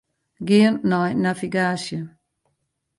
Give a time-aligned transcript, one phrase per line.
[0.47, 1.99] Gean nei navigaasje.